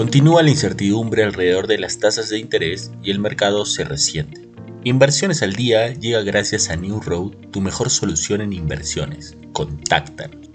Continúa 0.00 0.42
la 0.42 0.48
incertidumbre 0.48 1.24
alrededor 1.24 1.66
de 1.66 1.76
las 1.76 1.98
tasas 1.98 2.30
de 2.30 2.38
interés 2.38 2.90
y 3.02 3.10
el 3.10 3.18
mercado 3.18 3.66
se 3.66 3.84
resiente. 3.84 4.48
Inversiones 4.82 5.42
al 5.42 5.52
día 5.52 5.92
llega 5.92 6.22
gracias 6.22 6.70
a 6.70 6.76
New 6.76 7.00
Road, 7.00 7.32
tu 7.50 7.60
mejor 7.60 7.90
solución 7.90 8.40
en 8.40 8.54
inversiones. 8.54 9.36
Contáctanos. 9.52 10.48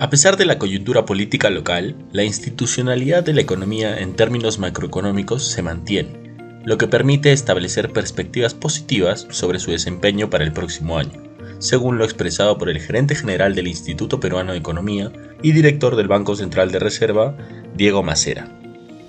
A 0.00 0.10
pesar 0.10 0.36
de 0.36 0.46
la 0.46 0.58
coyuntura 0.58 1.04
política 1.04 1.48
local, 1.48 1.94
la 2.10 2.24
institucionalidad 2.24 3.22
de 3.22 3.34
la 3.34 3.42
economía 3.42 4.00
en 4.00 4.16
términos 4.16 4.58
macroeconómicos 4.58 5.46
se 5.46 5.62
mantiene, 5.62 6.34
lo 6.64 6.76
que 6.76 6.88
permite 6.88 7.30
establecer 7.30 7.92
perspectivas 7.92 8.52
positivas 8.52 9.28
sobre 9.30 9.60
su 9.60 9.70
desempeño 9.70 10.28
para 10.28 10.42
el 10.42 10.52
próximo 10.52 10.98
año, 10.98 11.22
según 11.60 11.98
lo 11.98 12.04
expresado 12.04 12.58
por 12.58 12.68
el 12.68 12.80
gerente 12.80 13.14
general 13.14 13.54
del 13.54 13.68
Instituto 13.68 14.18
Peruano 14.18 14.50
de 14.50 14.58
Economía 14.58 15.12
y 15.40 15.52
director 15.52 15.94
del 15.94 16.08
Banco 16.08 16.34
Central 16.34 16.72
de 16.72 16.80
Reserva, 16.80 17.38
Diego 17.76 18.02
Macera. 18.02 18.58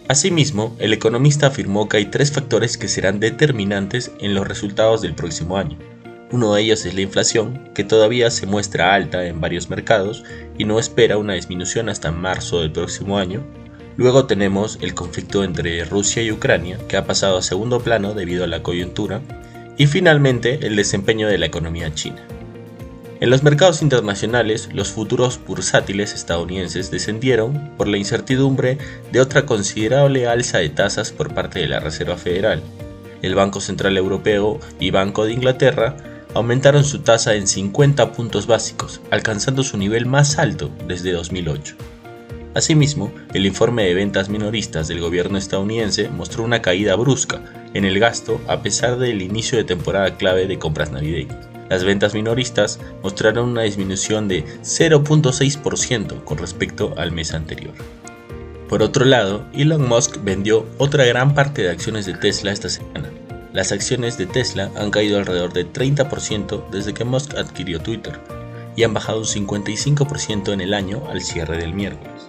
Asimismo, 0.10 0.76
el 0.80 0.92
economista 0.92 1.48
afirmó 1.48 1.88
que 1.88 1.98
hay 1.98 2.06
tres 2.08 2.32
factores 2.32 2.78
que 2.78 2.90
serán 2.90 3.22
determinantes 3.22 4.12
en 4.20 4.34
los 4.34 4.46
resultados 4.46 5.02
del 5.02 5.16
próximo 5.16 5.58
año. 5.58 5.78
Uno 6.32 6.54
de 6.54 6.62
ellos 6.62 6.86
es 6.86 6.94
la 6.94 7.02
inflación, 7.02 7.70
que 7.74 7.86
todavía 7.86 8.30
se 8.30 8.46
muestra 8.46 8.94
alta 8.94 9.26
en 9.26 9.40
varios 9.40 9.70
mercados 9.70 10.24
y 10.58 10.66
no 10.66 10.78
espera 10.78 11.18
una 11.18 11.36
disminución 11.36 11.88
hasta 11.88 12.12
marzo 12.12 12.60
del 12.60 12.72
próximo 12.72 13.18
año. 13.18 13.44
Luego 13.96 14.26
tenemos 14.26 14.78
el 14.82 14.94
conflicto 14.94 15.44
entre 15.44 15.86
Rusia 15.86 16.22
y 16.22 16.32
Ucrania, 16.32 16.80
que 16.90 16.98
ha 16.98 17.06
pasado 17.06 17.38
a 17.38 17.44
segundo 17.44 17.80
plano 17.80 18.14
debido 18.14 18.44
a 18.44 18.48
la 18.48 18.64
coyuntura. 18.64 19.22
Y 19.78 19.88
finalmente, 19.88 20.60
el 20.66 20.76
desempeño 20.76 21.28
de 21.28 21.38
la 21.38 21.46
economía 21.46 21.94
china. 21.94 22.28
En 23.24 23.30
los 23.30 23.42
mercados 23.42 23.82
internacionales, 23.82 24.68
los 24.74 24.92
futuros 24.92 25.40
bursátiles 25.48 26.14
estadounidenses 26.14 26.92
descendieron 26.92 27.72
por 27.78 27.88
la 27.88 27.96
incertidumbre 27.96 28.78
de 29.14 29.22
otra 29.22 29.46
considerable 29.46 30.28
alza 30.28 30.58
de 30.58 30.68
tasas 30.68 31.14
por 31.14 31.34
parte 31.34 31.60
de 31.60 31.70
la 31.70 31.80
Reserva 31.80 32.18
Federal. 32.18 32.62
El 33.22 33.34
Banco 33.34 33.62
Central 33.62 33.96
Europeo 33.96 34.60
y 34.78 34.92
Banco 34.92 35.24
de 35.24 35.32
Inglaterra 35.32 35.96
aumentaron 36.34 36.84
su 36.84 37.00
tasa 37.00 37.36
en 37.36 37.48
50 37.48 38.12
puntos 38.12 38.46
básicos, 38.46 39.00
alcanzando 39.10 39.64
su 39.64 39.78
nivel 39.78 40.06
más 40.06 40.38
alto 40.38 40.70
desde 40.90 41.14
2008. 41.14 41.78
Asimismo, 42.56 43.14
el 43.34 43.46
informe 43.46 43.86
de 43.86 43.94
ventas 43.94 44.28
minoristas 44.28 44.90
del 44.90 45.00
gobierno 45.00 45.38
estadounidense 45.38 46.10
mostró 46.10 46.44
una 46.44 46.62
caída 46.62 46.98
brusca 46.98 47.42
en 47.74 47.86
el 47.86 48.00
gasto 48.00 48.42
a 48.50 48.62
pesar 48.62 48.98
del 48.98 49.22
inicio 49.22 49.58
de 49.58 49.64
temporada 49.64 50.18
clave 50.18 50.46
de 50.46 50.60
compras 50.60 50.92
navideñas. 50.92 51.53
Las 51.70 51.84
ventas 51.84 52.14
minoristas 52.14 52.80
mostraron 53.02 53.50
una 53.50 53.64
disminución 53.64 54.28
de 54.28 54.46
0.6% 54.62 56.24
con 56.24 56.38
respecto 56.38 56.94
al 56.98 57.12
mes 57.12 57.34
anterior. 57.34 57.74
Por 58.70 58.82
otro 58.82 59.06
lado, 59.06 59.46
Elon 59.54 59.88
Musk 59.88 60.24
vendió 60.24 60.66
otra 60.78 61.06
gran 61.06 61.34
parte 61.34 61.62
de 61.62 61.70
acciones 61.70 62.06
de 62.06 62.14
Tesla 62.14 62.52
esta 62.52 62.70
semana. 62.70 63.10
Las 63.54 63.72
acciones 63.72 64.18
de 64.18 64.26
Tesla 64.26 64.72
han 64.76 64.90
caído 64.90 65.20
alrededor 65.20 65.54
de 65.54 65.72
30% 65.72 66.70
desde 66.72 66.94
que 66.94 67.06
Musk 67.06 67.36
adquirió 67.38 67.80
Twitter 67.80 68.20
y 68.76 68.84
han 68.84 68.94
bajado 68.94 69.20
un 69.20 69.26
55% 69.26 70.52
en 70.52 70.62
el 70.62 70.74
año 70.74 71.04
al 71.08 71.22
cierre 71.22 71.58
del 71.58 71.74
miércoles. 71.74 72.24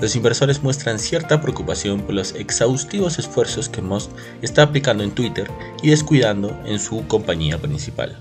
Los 0.00 0.16
inversores 0.16 0.62
muestran 0.62 0.98
cierta 0.98 1.40
preocupación 1.40 2.00
por 2.00 2.14
los 2.14 2.34
exhaustivos 2.34 3.18
esfuerzos 3.18 3.68
que 3.68 3.82
Musk 3.82 4.10
está 4.40 4.62
aplicando 4.62 5.04
en 5.04 5.12
Twitter 5.12 5.48
y 5.82 5.90
descuidando 5.90 6.58
en 6.64 6.78
su 6.78 7.06
compañía 7.06 7.58
principal. 7.58 8.18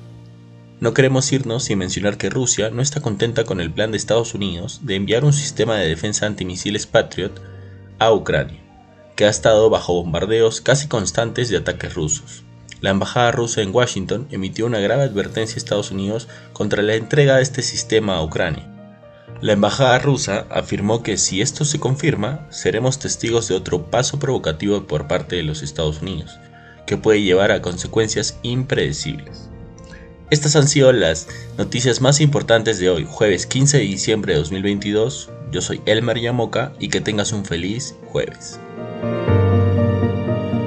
No 0.81 0.95
queremos 0.95 1.31
irnos 1.31 1.65
sin 1.65 1.77
mencionar 1.77 2.17
que 2.17 2.31
Rusia 2.31 2.71
no 2.71 2.81
está 2.81 3.01
contenta 3.01 3.43
con 3.43 3.61
el 3.61 3.71
plan 3.71 3.91
de 3.91 3.97
Estados 3.97 4.33
Unidos 4.33 4.79
de 4.81 4.95
enviar 4.95 5.23
un 5.23 5.31
sistema 5.31 5.75
de 5.75 5.87
defensa 5.87 6.25
antimisiles 6.25 6.87
Patriot 6.87 7.39
a 7.99 8.11
Ucrania, 8.11 8.59
que 9.15 9.25
ha 9.25 9.29
estado 9.29 9.69
bajo 9.69 9.93
bombardeos 9.93 10.59
casi 10.59 10.87
constantes 10.87 11.49
de 11.49 11.57
ataques 11.57 11.93
rusos. 11.93 12.43
La 12.79 12.89
embajada 12.89 13.31
rusa 13.31 13.61
en 13.61 13.75
Washington 13.75 14.27
emitió 14.31 14.65
una 14.65 14.79
grave 14.79 15.03
advertencia 15.03 15.53
a 15.53 15.59
Estados 15.59 15.91
Unidos 15.91 16.27
contra 16.51 16.81
la 16.81 16.95
entrega 16.95 17.35
de 17.35 17.43
este 17.43 17.61
sistema 17.61 18.15
a 18.15 18.23
Ucrania. 18.23 18.67
La 19.39 19.53
embajada 19.53 19.99
rusa 19.99 20.47
afirmó 20.49 21.03
que 21.03 21.17
si 21.17 21.43
esto 21.43 21.63
se 21.63 21.79
confirma, 21.79 22.47
seremos 22.49 22.97
testigos 22.97 23.47
de 23.47 23.53
otro 23.53 23.91
paso 23.91 24.17
provocativo 24.17 24.87
por 24.87 25.07
parte 25.07 25.35
de 25.35 25.43
los 25.43 25.61
Estados 25.61 26.01
Unidos, 26.01 26.39
que 26.87 26.97
puede 26.97 27.21
llevar 27.21 27.51
a 27.51 27.61
consecuencias 27.61 28.39
impredecibles. 28.41 29.50
Estas 30.31 30.55
han 30.55 30.69
sido 30.69 30.93
las 30.93 31.27
noticias 31.57 31.99
más 31.99 32.21
importantes 32.21 32.79
de 32.79 32.89
hoy, 32.89 33.05
jueves 33.05 33.45
15 33.45 33.79
de 33.79 33.83
diciembre 33.83 34.31
de 34.31 34.39
2022. 34.39 35.29
Yo 35.51 35.61
soy 35.61 35.81
Elmer 35.85 36.21
Yamoca 36.21 36.71
y 36.79 36.87
que 36.87 37.01
tengas 37.01 37.33
un 37.33 37.43
feliz 37.43 37.95
jueves. 38.05 38.57